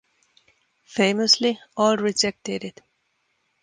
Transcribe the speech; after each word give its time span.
Famously, 0.87 1.59
all 1.77 1.95
rejected 1.95 2.63
it. 2.63 2.81